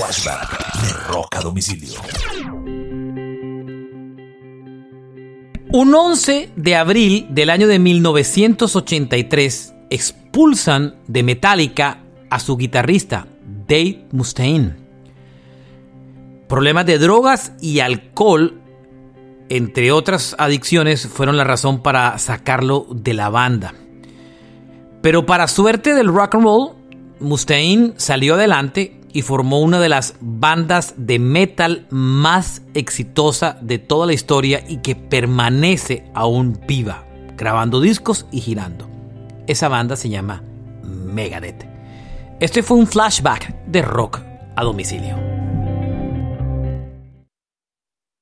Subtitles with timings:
[0.00, 2.00] De Rock a Domicilio.
[5.72, 11.98] Un 11 de abril del año de 1983 expulsan de Metallica
[12.30, 13.26] a su guitarrista
[13.68, 14.74] Dave Mustaine.
[16.48, 18.58] Problemas de drogas y alcohol,
[19.50, 23.74] entre otras adicciones, fueron la razón para sacarlo de la banda.
[25.02, 26.70] Pero para suerte del rock and roll,
[27.20, 34.06] Mustaine salió adelante y formó una de las bandas de metal más exitosa de toda
[34.06, 37.04] la historia y que permanece aún viva,
[37.36, 38.88] grabando discos y girando.
[39.46, 40.42] Esa banda se llama
[40.82, 41.66] Megadeth.
[42.40, 44.20] Este fue un flashback de rock
[44.56, 45.29] a domicilio.